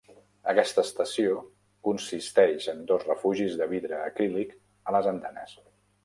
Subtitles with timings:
[0.51, 1.33] Aquesta estació
[1.87, 4.55] consisteix en dos refugis de vidre acrílic
[4.93, 5.55] a les andanes.